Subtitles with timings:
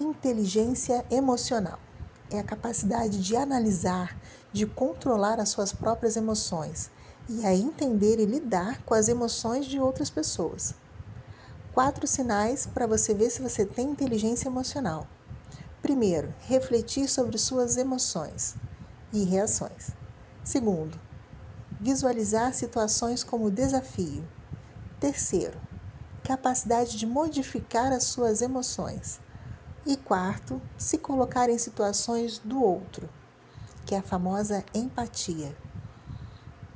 [0.00, 1.80] Inteligência emocional
[2.30, 4.16] é a capacidade de analisar,
[4.52, 6.88] de controlar as suas próprias emoções
[7.28, 10.76] e a entender e lidar com as emoções de outras pessoas.
[11.72, 15.10] Quatro sinais para você ver se você tem inteligência emocional.
[15.82, 18.56] Primeiro, refletir sobre suas emoções
[19.12, 19.96] e reações.
[20.44, 21.00] Segundo,
[21.76, 24.30] visualizar situações como desafio.
[25.00, 25.60] Terceiro,
[26.22, 29.20] capacidade de modificar as suas emoções.
[29.90, 33.08] E quarto, se colocar em situações do outro,
[33.86, 35.56] que é a famosa empatia.